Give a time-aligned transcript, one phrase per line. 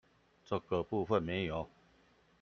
[0.45, 1.69] 這個部分沒有？